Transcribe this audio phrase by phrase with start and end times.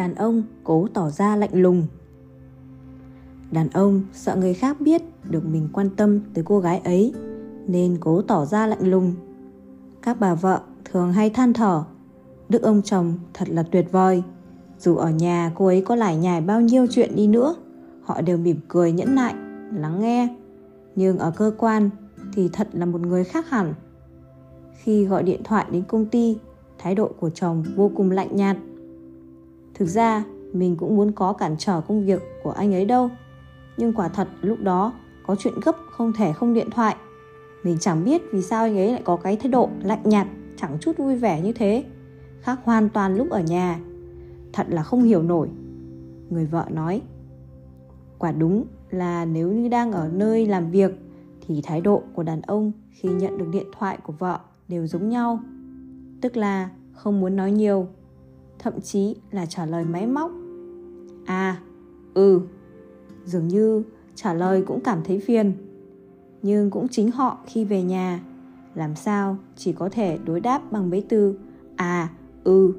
[0.00, 1.86] đàn ông cố tỏ ra lạnh lùng.
[3.50, 7.14] Đàn ông sợ người khác biết được mình quan tâm tới cô gái ấy,
[7.66, 9.14] nên cố tỏ ra lạnh lùng.
[10.02, 11.84] Các bà vợ thường hay than thở,
[12.48, 14.22] đức ông chồng thật là tuyệt vời,
[14.78, 17.54] dù ở nhà cô ấy có lải nhải bao nhiêu chuyện đi nữa,
[18.02, 19.34] họ đều mỉm cười nhẫn nại,
[19.74, 20.36] lắng nghe.
[20.96, 21.90] Nhưng ở cơ quan
[22.34, 23.74] thì thật là một người khác hẳn.
[24.74, 26.38] Khi gọi điện thoại đến công ty,
[26.78, 28.56] thái độ của chồng vô cùng lạnh nhạt
[29.80, 33.10] thực ra, mình cũng muốn có cản trở công việc của anh ấy đâu.
[33.76, 34.92] Nhưng quả thật, lúc đó,
[35.26, 36.96] có chuyện gấp không thể không điện thoại.
[37.62, 40.26] Mình chẳng biết vì sao anh ấy lại có cái thái độ lạnh nhạt,
[40.56, 41.84] chẳng chút vui vẻ như thế.
[42.40, 43.80] Khác hoàn toàn lúc ở nhà.
[44.52, 45.48] Thật là không hiểu nổi.
[46.30, 47.02] Người vợ nói,
[48.18, 50.92] quả đúng là nếu như đang ở nơi làm việc,
[51.46, 54.38] thì thái độ của đàn ông khi nhận được điện thoại của vợ
[54.68, 55.40] đều giống nhau.
[56.20, 57.86] Tức là không muốn nói nhiều
[58.62, 60.30] thậm chí là trả lời máy móc.
[61.26, 61.56] À
[62.14, 62.40] ừ
[63.24, 63.82] dường như
[64.14, 65.52] trả lời cũng cảm thấy phiền.
[66.42, 68.20] Nhưng cũng chính họ khi về nhà.
[68.74, 71.38] Làm sao chỉ có thể đối đáp bằng mấy từ
[71.76, 72.08] à
[72.44, 72.72] ừ.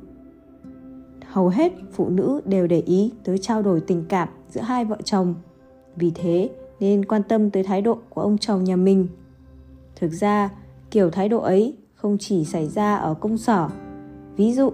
[1.26, 4.98] Hầu hết phụ nữ đều để ý tới trao đổi tình cảm giữa hai vợ
[5.04, 5.36] chồng.
[5.96, 9.08] Vì thế nên quan tâm tới thái độ của ông chồng nhà mình.
[9.96, 10.50] Thực ra,
[10.92, 13.70] kiểu thái độ ấy không chỉ xảy ra ở công sở.
[14.36, 14.72] Ví dụ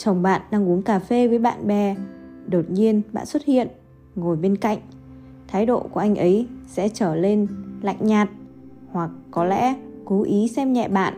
[0.00, 1.96] chồng bạn đang uống cà phê với bạn bè.
[2.46, 3.68] Đột nhiên, bạn xuất hiện,
[4.14, 4.78] ngồi bên cạnh.
[5.48, 7.46] Thái độ của anh ấy sẽ trở lên
[7.82, 8.28] lạnh nhạt,
[8.92, 11.14] hoặc có lẽ cố ý xem nhẹ bạn.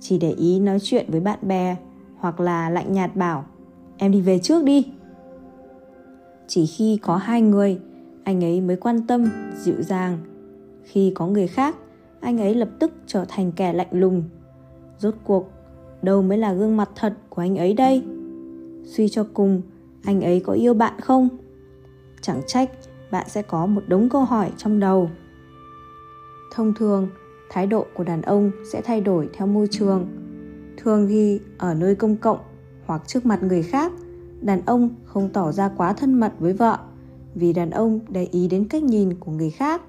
[0.00, 1.76] Chỉ để ý nói chuyện với bạn bè,
[2.16, 3.44] hoặc là lạnh nhạt bảo,
[3.96, 4.86] em đi về trước đi.
[6.46, 7.78] Chỉ khi có hai người,
[8.24, 9.24] anh ấy mới quan tâm,
[9.56, 10.18] dịu dàng.
[10.84, 11.76] Khi có người khác,
[12.20, 14.22] anh ấy lập tức trở thành kẻ lạnh lùng.
[14.98, 15.50] Rốt cuộc
[16.02, 18.02] đâu mới là gương mặt thật của anh ấy đây?
[18.84, 19.62] Suy cho cùng,
[20.04, 21.28] anh ấy có yêu bạn không?
[22.20, 22.70] Chẳng trách
[23.10, 25.10] bạn sẽ có một đống câu hỏi trong đầu.
[26.52, 27.08] Thông thường,
[27.50, 30.06] thái độ của đàn ông sẽ thay đổi theo môi trường.
[30.76, 32.38] Thường ghi ở nơi công cộng
[32.86, 33.92] hoặc trước mặt người khác,
[34.40, 36.78] đàn ông không tỏ ra quá thân mật với vợ
[37.34, 39.82] vì đàn ông để ý đến cách nhìn của người khác.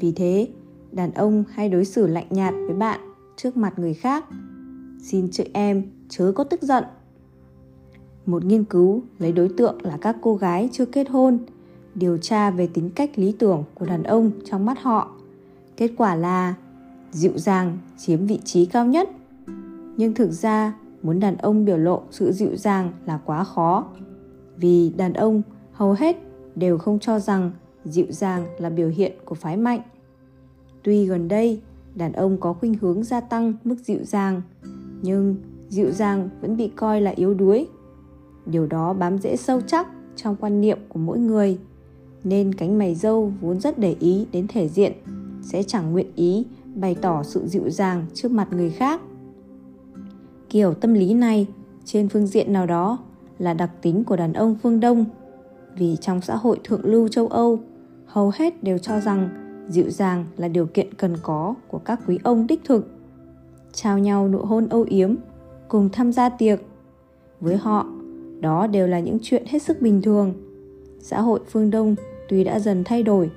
[0.00, 0.48] Vì thế,
[0.92, 3.00] đàn ông hay đối xử lạnh nhạt với bạn
[3.36, 4.24] trước mặt người khác
[5.02, 6.84] xin chữ em, chớ có tức giận.
[8.26, 11.38] Một nghiên cứu lấy đối tượng là các cô gái chưa kết hôn,
[11.94, 15.10] điều tra về tính cách lý tưởng của đàn ông trong mắt họ.
[15.76, 16.54] Kết quả là
[17.12, 19.08] dịu dàng chiếm vị trí cao nhất.
[19.96, 23.84] Nhưng thực ra, muốn đàn ông biểu lộ sự dịu dàng là quá khó,
[24.56, 25.42] vì đàn ông
[25.72, 26.16] hầu hết
[26.54, 27.50] đều không cho rằng
[27.84, 29.80] dịu dàng là biểu hiện của phái mạnh.
[30.82, 31.60] Tuy gần đây,
[31.94, 34.42] đàn ông có khuynh hướng gia tăng mức dịu dàng
[35.02, 35.36] nhưng
[35.68, 37.68] dịu dàng vẫn bị coi là yếu đuối.
[38.46, 39.86] Điều đó bám rễ sâu chắc
[40.16, 41.58] trong quan niệm của mỗi người,
[42.24, 44.92] nên cánh mày dâu vốn rất để ý đến thể diện,
[45.42, 49.00] sẽ chẳng nguyện ý bày tỏ sự dịu dàng trước mặt người khác.
[50.50, 51.46] Kiểu tâm lý này,
[51.84, 52.98] trên phương diện nào đó,
[53.38, 55.04] là đặc tính của đàn ông phương đông,
[55.76, 57.58] vì trong xã hội thượng lưu châu âu,
[58.06, 59.28] hầu hết đều cho rằng
[59.68, 62.95] dịu dàng là điều kiện cần có của các quý ông đích thực
[63.76, 65.14] trao nhau nụ hôn âu yếm,
[65.68, 66.60] cùng tham gia tiệc.
[67.40, 67.86] Với họ,
[68.40, 70.34] đó đều là những chuyện hết sức bình thường.
[71.00, 71.94] Xã hội phương đông
[72.28, 73.30] tuy đã dần thay đổi,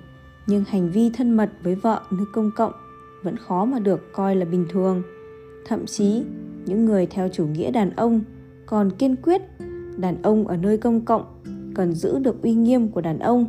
[0.48, 2.74] nhưng hành vi thân mật với vợ nơi công cộng
[3.24, 5.04] vẫn khó mà được coi là bình thường.
[5.66, 6.24] Thậm chí,
[6.66, 8.22] những người theo chủ nghĩa đàn ông
[8.66, 9.42] còn kiên quyết
[9.98, 11.24] đàn ông ở nơi công cộng
[11.76, 13.46] cần giữ được uy nghiêm của đàn ông.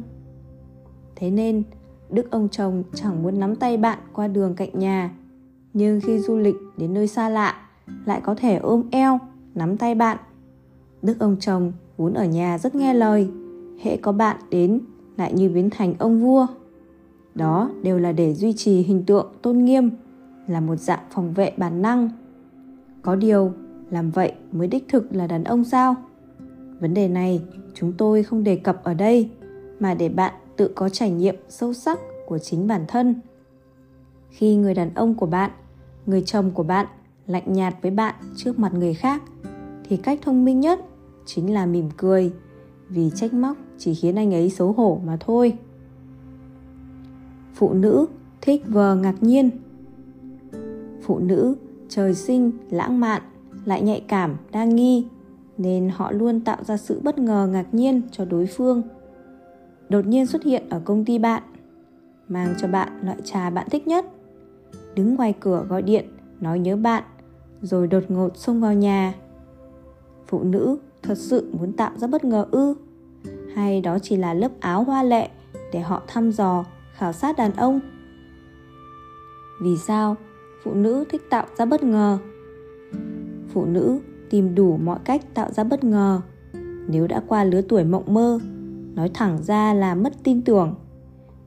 [1.16, 1.62] Thế nên,
[2.10, 5.14] đức ông chồng chẳng muốn nắm tay bạn qua đường cạnh nhà
[5.74, 7.54] nhưng khi du lịch đến nơi xa lạ,
[8.04, 9.18] lại có thể ôm eo,
[9.54, 10.18] nắm tay bạn.
[11.02, 13.28] Đức ông chồng vốn ở nhà rất nghe lời,
[13.82, 14.80] hễ có bạn đến,
[15.16, 16.46] lại như biến thành ông vua.
[17.34, 19.90] Đó đều là để duy trì hình tượng tôn nghiêm,
[20.46, 22.10] là một dạng phòng vệ bản năng.
[23.02, 23.52] Có điều,
[23.90, 25.94] làm vậy mới đích thực là đàn ông sao?
[26.80, 27.42] Vấn đề này
[27.74, 29.30] chúng tôi không đề cập ở đây,
[29.80, 33.14] mà để bạn tự có trải nghiệm sâu sắc của chính bản thân.
[34.30, 35.50] Khi người đàn ông của bạn
[36.10, 36.86] người chồng của bạn
[37.26, 39.22] lạnh nhạt với bạn trước mặt người khác
[39.84, 40.80] thì cách thông minh nhất
[41.26, 42.32] chính là mỉm cười,
[42.88, 45.58] vì trách móc chỉ khiến anh ấy xấu hổ mà thôi.
[47.54, 48.06] Phụ nữ
[48.40, 49.50] thích vờ ngạc nhiên.
[51.02, 51.56] Phụ nữ
[51.88, 53.22] trời sinh lãng mạn,
[53.64, 55.06] lại nhạy cảm, đa nghi,
[55.58, 58.82] nên họ luôn tạo ra sự bất ngờ ngạc nhiên cho đối phương.
[59.88, 61.42] Đột nhiên xuất hiện ở công ty bạn,
[62.28, 64.06] mang cho bạn loại trà bạn thích nhất
[64.94, 66.04] đứng ngoài cửa gọi điện,
[66.40, 67.02] nói nhớ bạn,
[67.62, 69.14] rồi đột ngột xông vào nhà.
[70.26, 72.74] Phụ nữ, thật sự muốn tạo ra bất ngờ ư?
[73.54, 75.28] Hay đó chỉ là lớp áo hoa lệ
[75.72, 76.64] để họ thăm dò,
[76.94, 77.80] khảo sát đàn ông?
[79.62, 80.16] Vì sao
[80.62, 82.18] phụ nữ thích tạo ra bất ngờ?
[83.48, 84.00] Phụ nữ
[84.30, 86.20] tìm đủ mọi cách tạo ra bất ngờ.
[86.88, 88.38] Nếu đã qua lứa tuổi mộng mơ,
[88.94, 90.74] nói thẳng ra là mất tin tưởng.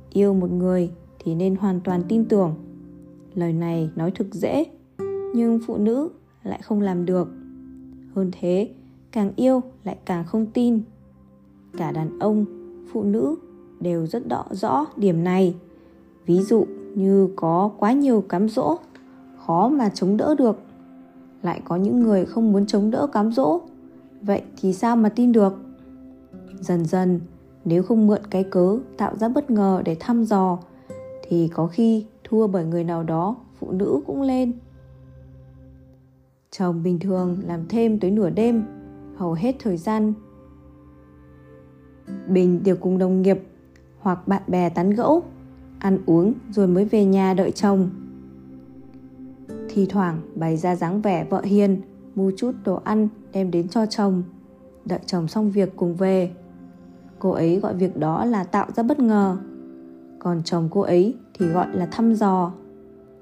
[0.10, 2.56] Yêu một người thì nên hoàn toàn tin tưởng
[3.36, 4.66] lời này nói thực dễ,
[5.36, 6.10] nhưng phụ nữ
[6.44, 7.28] lại không làm được.
[8.16, 8.70] Hơn thế,
[9.12, 10.82] càng yêu lại càng không tin.
[11.78, 12.46] Cả đàn ông,
[12.92, 13.36] phụ nữ
[13.80, 15.56] đều rất đọ rõ điểm này.
[16.26, 16.66] Ví dụ
[16.96, 18.78] như có quá nhiều cám dỗ,
[19.46, 20.60] khó mà chống đỡ được.
[21.42, 23.62] Lại có những người không muốn chống đỡ cám dỗ,
[24.22, 25.54] vậy thì sao mà tin được?
[26.60, 27.20] Dần dần,
[27.66, 30.58] nếu không mượn cái cớ tạo ra bất ngờ để thăm dò,
[31.30, 34.54] thì có khi thua bởi người nào đó, phụ nữ cũng lên.
[36.52, 38.64] Chồng bình thường làm thêm tới nửa đêm,
[39.16, 40.14] hầu hết thời gian.
[42.28, 43.40] Bình đều cùng đồng nghiệp
[44.00, 45.24] hoặc bạn bè tán gẫu,
[45.80, 47.90] ăn uống rồi mới về nhà đợi chồng.
[49.70, 51.82] Thì thoảng bày ra dáng vẻ vợ hiền,
[52.16, 54.24] mua chút đồ ăn đem đến cho chồng.
[54.86, 56.32] Đợi chồng xong việc cùng về.
[57.20, 59.38] Cô ấy gọi việc đó là tạo ra bất ngờ.
[60.20, 62.52] Còn chồng cô ấy thì gọi là thăm dò.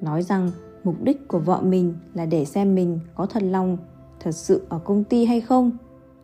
[0.01, 0.51] Nói rằng
[0.83, 3.77] mục đích của vợ mình là để xem mình có thật lòng,
[4.19, 5.71] thật sự ở công ty hay không.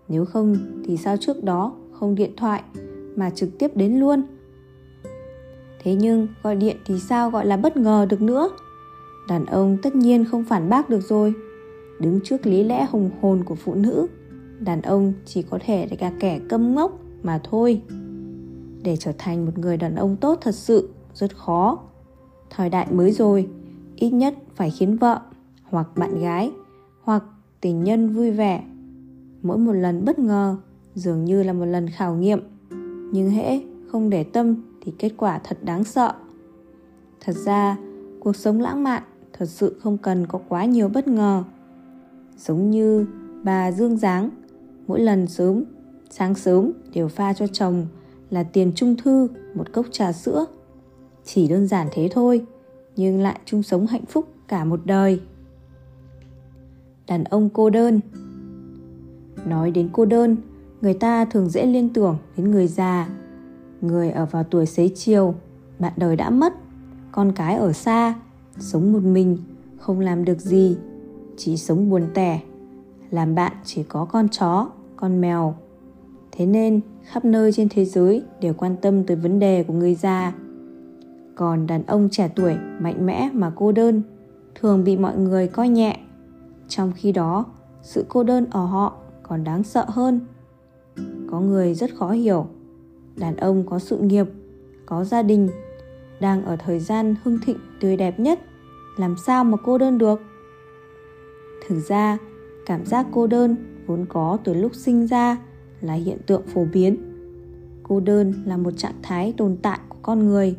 [0.08, 0.56] Nếu không
[0.86, 2.64] thì sao trước đó không điện thoại
[3.16, 4.22] mà trực tiếp đến luôn?
[5.84, 8.50] Thế nhưng gọi điện thì sao gọi là bất ngờ được nữa?
[9.30, 11.34] Đàn ông tất nhiên không phản bác được rồi.
[12.00, 14.08] Đứng trước lý lẽ hùng hồn của phụ nữ,
[14.60, 17.82] đàn ông chỉ có thể là kẻ câm ngốc mà thôi.
[18.84, 21.80] Để trở thành một người đàn ông tốt thật sự rất khó.
[22.50, 23.50] Thời đại mới rồi,
[23.96, 25.22] ít nhất phải khiến vợ
[25.64, 26.52] hoặc bạn gái
[27.02, 27.24] hoặc
[27.62, 28.64] tình nhân vui vẻ.
[29.42, 30.58] Mỗi một lần bất ngờ
[30.96, 32.40] dường như là một lần khảo nghiệm,
[33.12, 33.62] nhưng hễ
[33.92, 36.14] không để tâm thì kết quả thật đáng sợ.
[37.20, 37.78] Thật ra,
[38.20, 39.04] cuộc sống lãng mạn
[39.34, 41.44] thật sự không cần có quá nhiều bất ngờ.
[42.38, 43.06] Giống như
[43.44, 44.30] bà dương giáng,
[44.88, 45.64] mỗi lần sớm,
[46.10, 47.88] sáng sớm đều pha cho chồng
[48.30, 50.46] là tiền trung thư một cốc trà sữa
[51.28, 52.46] chỉ đơn giản thế thôi,
[52.96, 55.22] nhưng lại chung sống hạnh phúc cả một đời.
[57.08, 58.00] Đàn ông cô đơn.
[59.46, 60.38] Nói đến cô đơn,
[60.82, 63.10] người ta thường dễ liên tưởng đến người già.
[63.82, 65.36] Người ở vào tuổi xế chiều,
[65.80, 66.54] bạn đời đã mất,
[67.12, 68.16] con cái ở xa,
[68.60, 69.38] sống một mình,
[69.78, 70.78] không làm được gì,
[71.38, 72.42] chỉ sống buồn tẻ.
[73.12, 75.56] Làm bạn chỉ có con chó, con mèo.
[76.32, 79.96] Thế nên, khắp nơi trên thế giới đều quan tâm tới vấn đề của người
[79.96, 80.34] già
[81.38, 84.02] còn đàn ông trẻ tuổi mạnh mẽ mà cô đơn,
[84.56, 86.00] thường bị mọi người coi nhẹ.
[86.68, 87.46] Trong khi đó,
[87.82, 88.94] sự cô đơn ở họ
[89.24, 90.20] còn đáng sợ hơn.
[91.32, 92.48] Có người rất khó hiểu.
[93.18, 94.26] Đàn ông có sự nghiệp,
[94.86, 95.50] có gia đình,
[96.20, 98.40] đang ở thời gian hưng thịnh tươi đẹp nhất.
[98.98, 100.22] Làm sao mà cô đơn được?
[101.68, 102.18] Thực ra,
[102.66, 103.56] cảm giác cô đơn
[103.86, 105.38] vốn có từ lúc sinh ra
[105.82, 106.98] là hiện tượng phổ biến.
[107.84, 110.56] Cô đơn là một trạng thái tồn tại của con người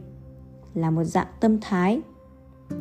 [0.80, 2.00] là một dạng tâm thái.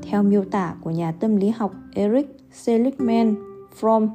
[0.01, 3.35] Theo miêu tả của nhà tâm lý học Eric Seligman
[3.79, 4.09] Fromm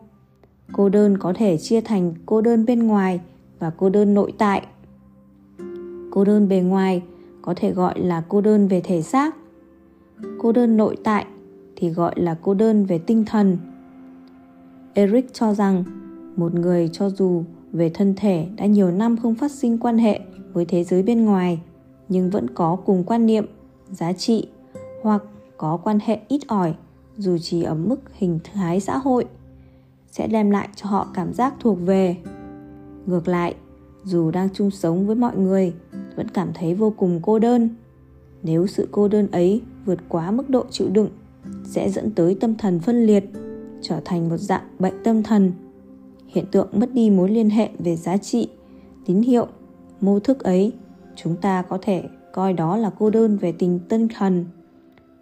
[0.72, 3.20] cô đơn có thể chia thành cô đơn bên ngoài
[3.58, 4.66] và cô đơn nội tại.
[6.10, 7.02] Cô đơn bề ngoài
[7.42, 9.36] có thể gọi là cô đơn về thể xác.
[10.38, 11.26] Cô đơn nội tại
[11.76, 13.58] thì gọi là cô đơn về tinh thần.
[14.94, 15.84] Eric cho rằng
[16.36, 20.20] một người cho dù về thân thể đã nhiều năm không phát sinh quan hệ
[20.52, 21.60] với thế giới bên ngoài,
[22.08, 23.46] nhưng vẫn có cùng quan niệm
[23.92, 24.48] giá trị
[25.02, 25.22] hoặc
[25.56, 26.74] có quan hệ ít ỏi
[27.16, 29.24] dù chỉ ở mức hình thái xã hội,
[30.10, 32.16] sẽ đem lại cho họ cảm giác thuộc về.
[33.06, 33.54] Ngược lại,
[34.04, 35.74] dù đang chung sống với mọi người,
[36.16, 37.68] vẫn cảm thấy vô cùng cô đơn.
[38.42, 41.10] Nếu sự cô đơn ấy vượt quá mức độ chịu đựng,
[41.64, 43.24] sẽ dẫn tới tâm thần phân liệt,
[43.82, 45.52] trở thành một dạng bệnh tâm thần.
[46.26, 48.48] Hiện tượng mất đi mối liên hệ về giá trị,
[49.06, 49.46] tín hiệu,
[50.00, 50.72] mô thức ấy,
[51.16, 54.44] chúng ta có thể coi đó là cô đơn về tình tinh thần.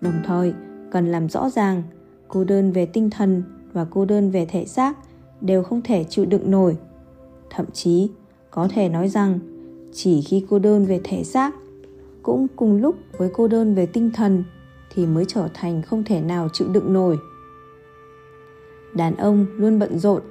[0.01, 0.53] Đồng thời,
[0.91, 1.83] cần làm rõ ràng,
[2.29, 4.99] cô đơn về tinh thần và cô đơn về thể xác
[5.41, 6.77] đều không thể chịu đựng nổi.
[7.51, 8.11] Thậm chí,
[8.51, 9.39] có thể nói rằng,
[9.93, 11.55] chỉ khi cô đơn về thể xác,
[12.23, 14.45] cũng cùng lúc với cô đơn về tinh thần
[14.95, 17.19] thì mới trở thành không thể nào chịu đựng nổi.
[18.95, 20.23] Đàn ông luôn bận rộn,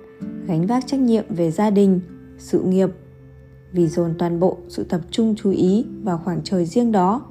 [0.48, 2.02] gánh vác trách nhiệm về gia đình,
[2.38, 2.90] sự nghiệp
[3.72, 7.22] vì dồn toàn bộ sự tập trung chú ý vào khoảng trời riêng đó,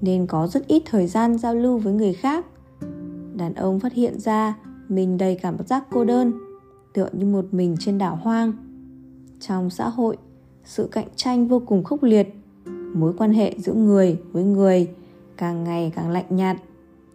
[0.00, 2.46] nên có rất ít thời gian giao lưu với người khác.
[3.34, 4.56] Đàn ông phát hiện ra
[4.88, 6.32] mình đầy cảm giác cô đơn,
[6.94, 8.52] tựa như một mình trên đảo hoang.
[9.40, 10.16] Trong xã hội,
[10.64, 12.28] sự cạnh tranh vô cùng khốc liệt.
[12.94, 14.88] Mối quan hệ giữa người với người
[15.36, 16.56] càng ngày càng lạnh nhạt,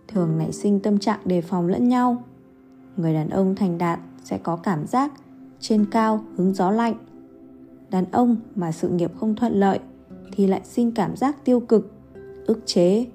[0.07, 2.23] thường nảy sinh tâm trạng đề phòng lẫn nhau.
[2.97, 5.11] Người đàn ông thành đạt sẽ có cảm giác
[5.59, 6.95] trên cao hứng gió lạnh
[7.91, 9.79] đàn ông mà sự nghiệp không thuận lợi
[10.31, 11.91] thì lại sinh cảm giác tiêu cực,
[12.45, 13.05] ức chế.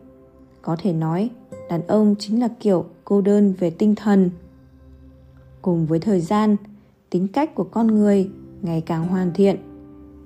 [0.63, 1.31] Có thể nói,
[1.69, 4.31] đàn ông chính là kiểu cô đơn về tinh thần.
[5.63, 6.57] Cùng với thời gian,
[7.11, 8.31] tính cách của con người
[8.63, 9.57] ngày càng hoàn thiện,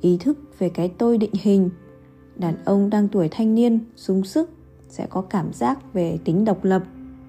[0.01, 1.71] ý thức về cái tôi định hình,
[2.37, 4.51] đàn ông đang tuổi thanh niên, sung sức,
[4.89, 6.83] sẽ có cảm giác về tính độc lập,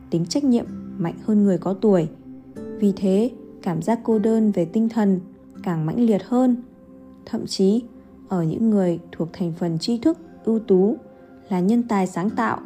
[0.09, 0.65] tính trách nhiệm
[0.97, 2.07] mạnh hơn người có tuổi.
[2.55, 5.19] Vì thế, cảm giác cô đơn về tinh thần
[5.63, 6.55] càng mãnh liệt hơn
[7.31, 7.83] thậm chí
[8.29, 10.97] ở những người thuộc thành phần tri thức, ưu tú,
[11.49, 12.59] là nhân tài sáng tạo,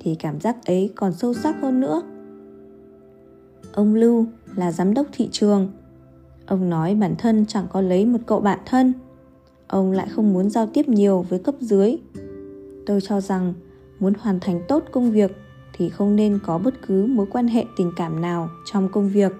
[0.00, 2.02] thì cảm giác ấy còn sâu sắc hơn nữa.
[3.72, 5.72] Ông lưu là giám đốc thị trường.
[6.46, 8.92] Ông nói bản thân chẳng có lấy một cậu bạn thân.
[9.66, 11.96] Ông lại không muốn giao tiếp nhiều với cấp dưới.
[12.86, 13.54] Tôi cho rằng
[14.00, 15.36] muốn hoàn thành tốt công việc
[15.72, 19.32] thì không nên có bất cứ mối quan hệ tình cảm nào trong công việc.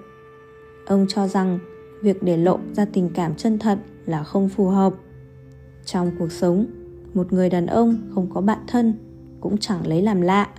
[0.85, 1.59] Ông cho rằng
[2.01, 4.93] việc để lộ ra tình cảm chân thật là không phù hợp.
[5.85, 6.65] Trong cuộc sống,
[7.13, 8.93] một người đàn ông không có bạn thân
[9.41, 10.49] cũng chẳng lấy làm lạ.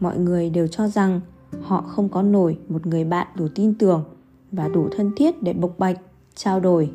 [0.00, 1.20] Mọi người đều cho rằng
[1.62, 4.04] họ không có nổi một người bạn đủ tin tưởng
[4.52, 6.00] và đủ thân thiết để bộc bạch,
[6.34, 6.90] trao đổi.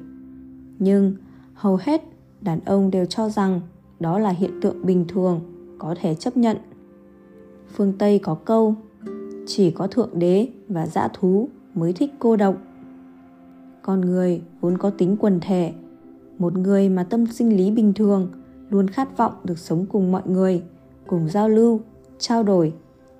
[0.79, 1.15] Nhưng
[1.53, 2.03] hầu hết
[2.41, 3.61] đàn ông đều cho rằng
[3.99, 5.41] đó là hiện tượng bình thường,
[5.77, 6.57] có thể chấp nhận.
[7.73, 8.75] Phương tây có câu,
[9.47, 12.55] chỉ có thượng đế và dã thú mới thích cô độc
[13.89, 15.73] con người vốn có tính quần thể,
[16.37, 18.31] một người mà tâm sinh lý bình thường,
[18.69, 20.63] luôn khát vọng được sống cùng mọi người,
[21.07, 21.81] cùng giao lưu,
[22.19, 22.73] trao đổi,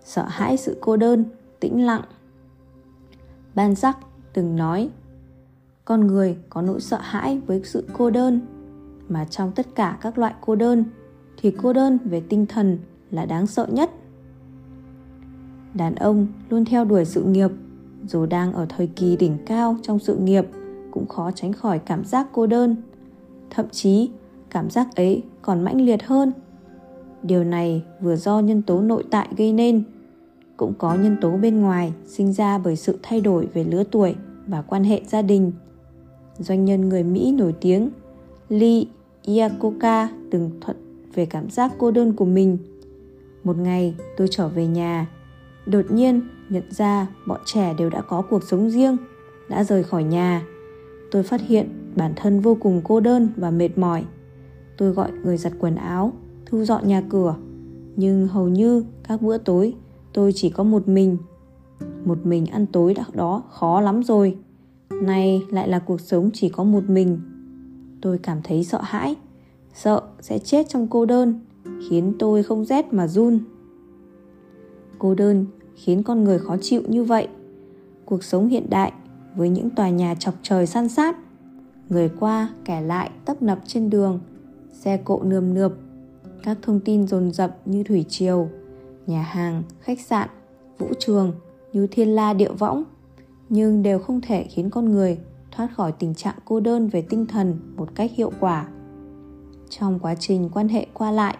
[0.05, 1.23] sợ hãi sự cô đơn,
[1.59, 2.01] tĩnh lặng.
[3.55, 3.97] Ban sắc
[4.33, 4.89] từng nói,
[5.85, 8.39] con người có nỗi sợ hãi với sự cô đơn,
[9.07, 10.83] mà trong tất cả các loại cô đơn
[11.41, 12.77] thì cô đơn về tinh thần
[13.11, 13.91] là đáng sợ nhất.
[15.73, 17.51] Đàn ông luôn theo đuổi sự nghiệp,
[18.07, 20.45] dù đang ở thời kỳ đỉnh cao trong sự nghiệp
[20.91, 22.75] cũng khó tránh khỏi cảm giác cô đơn.
[23.49, 24.09] Thậm chí,
[24.49, 26.31] cảm giác ấy còn mãnh liệt hơn.
[27.23, 29.83] Điều này vừa do nhân tố nội tại gây nên.
[30.57, 34.15] Cũng có nhân tố bên ngoài sinh ra bởi sự thay đổi về lứa tuổi
[34.47, 35.51] và quan hệ gia đình.
[36.37, 37.89] Doanh nhân người mỹ nổi tiếng
[38.49, 38.83] lee
[39.23, 40.77] iacocca từng thuận
[41.13, 42.57] về cảm giác cô đơn của mình.
[43.43, 45.07] Một ngày, tôi trở về nhà,
[45.65, 48.97] đột nhiên nhận ra bọn trẻ đều đã có cuộc sống riêng,
[49.49, 50.45] đã rời khỏi nhà
[51.11, 54.05] tôi phát hiện bản thân vô cùng cô đơn và mệt mỏi.
[54.77, 56.13] Tôi gọi người giặt quần áo,
[56.45, 57.35] thu dọn nhà cửa.
[57.95, 59.73] Nhưng hầu như các bữa tối,
[60.13, 61.17] tôi chỉ có một mình.
[62.05, 64.37] Một mình ăn tối đã đó khó lắm rồi.
[65.01, 67.19] Nay lại là cuộc sống chỉ có một mình.
[68.01, 69.15] Tôi cảm thấy sợ hãi.
[69.73, 71.39] Sợ sẽ chết trong cô đơn,
[71.89, 73.39] khiến tôi không rét mà run.
[74.99, 77.27] Cô đơn khiến con người khó chịu như vậy.
[78.05, 78.93] Cuộc sống hiện đại
[79.35, 81.17] với những tòa nhà chọc trời san sát.
[81.89, 84.19] Người qua, kẻ lại tấp nập trên đường,
[84.73, 85.73] xe cộ nườm nượp,
[86.43, 88.49] các thông tin dồn dập như thủy triều,
[89.07, 90.29] nhà hàng, khách sạn,
[90.77, 91.31] vũ trường
[91.73, 92.83] như thiên la địa võng,
[93.49, 95.17] nhưng đều không thể khiến con người
[95.51, 98.67] thoát khỏi tình trạng cô đơn về tinh thần một cách hiệu quả.
[99.69, 101.37] Trong quá trình quan hệ qua lại,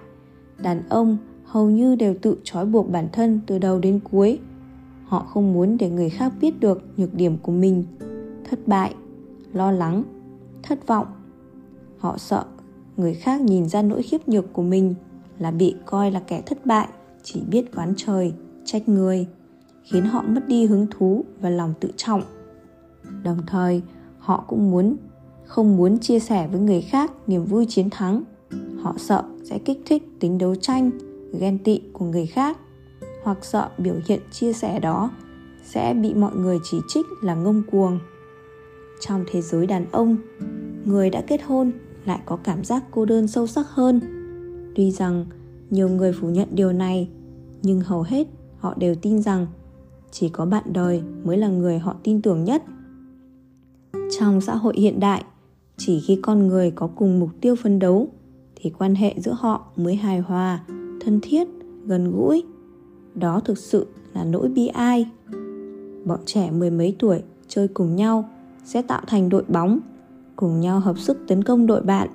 [0.57, 4.39] đàn ông hầu như đều tự trói buộc bản thân từ đầu đến cuối
[5.09, 7.83] họ không muốn để người khác biết được nhược điểm của mình.
[8.49, 8.95] Thất bại,
[9.53, 10.03] lo lắng,
[10.63, 11.07] thất vọng.
[11.97, 12.45] Họ sợ
[12.97, 14.95] người khác nhìn ra nỗi khiếp nhược của mình
[15.39, 16.87] là bị coi là kẻ thất bại,
[17.23, 18.33] chỉ biết oán trời,
[18.65, 19.27] trách người,
[19.83, 22.21] khiến họ mất đi hứng thú và lòng tự trọng.
[23.23, 23.81] Đồng thời,
[24.19, 24.95] họ cũng muốn,
[25.45, 28.23] không muốn chia sẻ với người khác niềm vui chiến thắng.
[28.81, 30.91] Họ sợ sẽ kích thích tính đấu tranh,
[31.39, 32.57] ghen tị của người khác
[33.23, 35.11] hoặc sợ biểu hiện chia sẻ đó,
[35.63, 37.99] sẽ bị mọi người chỉ trích là ngông cuồng.
[38.99, 40.17] Trong thế giới đàn ông,
[40.85, 41.71] người đã kết hôn
[42.05, 43.99] lại có cảm giác cô đơn sâu sắc hơn.
[44.75, 45.25] Tuy rằng
[45.69, 47.09] nhiều người phủ nhận điều này,
[47.61, 49.47] nhưng hầu hết họ đều tin rằng
[50.11, 52.63] chỉ có bạn đời mới là người họ tin tưởng nhất.
[54.19, 55.23] Trong xã hội hiện đại,
[55.77, 58.07] chỉ khi con người có cùng mục tiêu phấn đấu,
[58.55, 60.63] thì quan hệ giữa họ mới hài hòa,
[60.99, 61.47] thân thiết,
[61.85, 62.43] gần gũi
[63.19, 65.09] đó thực sự là nỗi bi ai.
[66.05, 68.29] Bọn trẻ mười mấy tuổi chơi cùng nhau
[68.65, 69.79] sẽ tạo thành đội bóng,
[70.35, 72.09] cùng nhau hợp sức tấn công đội bạn.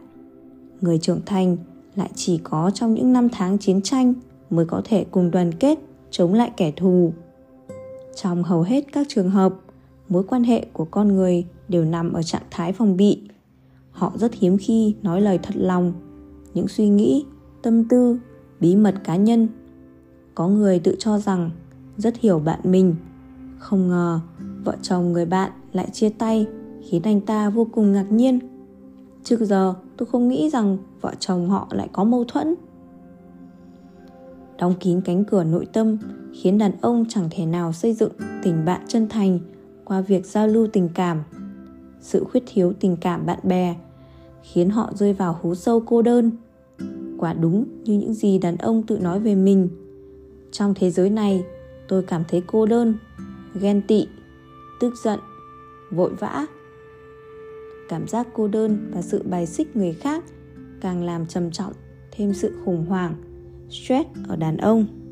[0.81, 1.57] Người trưởng thành
[1.95, 4.15] lại chỉ có trong những năm tháng chiến tranh
[4.51, 5.79] mới có thể cùng đoàn kết,
[6.11, 7.13] chống lại kẻ thù.
[8.15, 9.55] Trong hầu hết các trường hợp,
[10.09, 13.21] mối quan hệ của con người đều nằm ở trạng thái phòng bị.
[13.91, 15.93] Họ rất hiếm khi nói lời thật lòng.
[16.55, 17.25] Những suy nghĩ,
[17.63, 18.19] tâm tư,
[18.61, 19.49] bí mật cá nhân
[20.35, 21.51] có người tự cho rằng,
[21.97, 22.95] rất hiểu bạn mình.
[23.59, 24.21] Không ngờ,
[24.65, 26.47] vợ chồng người bạn lại chia tay,
[26.89, 28.39] khiến anh ta vô cùng ngạc nhiên.
[29.25, 32.55] Trước giờ, tôi không nghĩ rằng vợ chồng họ lại có mâu thuẫn.
[34.59, 35.99] Đóng kín cánh cửa nội tâm,
[36.33, 38.13] khiến đàn ông chẳng thể nào xây dựng
[38.43, 39.39] tình bạn chân thành
[39.85, 41.23] qua việc giao lưu tình cảm.
[42.01, 43.77] Sự khuyết thiếu tình cảm bạn bè,
[44.43, 46.31] khiến họ rơi vào hố sâu cô đơn.
[47.19, 49.69] Quả đúng như những gì đàn ông tự nói về mình
[50.55, 51.45] trong thế giới này,
[51.89, 52.95] tôi cảm thấy cô đơn,
[53.55, 54.09] ghen tị,
[54.81, 55.21] tức giận,
[55.91, 56.47] vội vã.
[57.89, 60.25] Cảm giác cô đơn và sự bài xích người khác
[60.81, 61.73] càng làm trầm trọng
[62.11, 63.15] thêm sự khủng hoảng,
[63.71, 65.04] stress ở đàn ông.